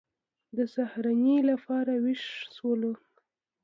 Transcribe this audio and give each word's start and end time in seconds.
د 0.57 0.59
سهارنۍ 0.73 1.37
لپاره 1.49 1.93
وېښ 2.03 2.23
شولو. 2.55 2.93